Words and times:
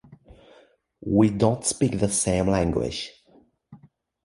We 1.05 1.29
don't 1.29 1.63
speak 1.63 1.99
the 1.99 2.09
same 2.09 2.47
language. 2.47 3.11